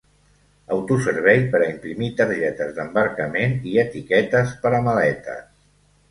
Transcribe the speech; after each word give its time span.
Autoservei 0.75 1.41
per 1.55 1.59
a 1.65 1.67
imprimir 1.73 2.07
targetes 2.21 2.71
d'embarcament 2.77 3.53
i 3.73 3.77
etiquetes 3.83 4.55
per 4.65 4.71
a 4.79 4.81
maletes. 4.89 5.45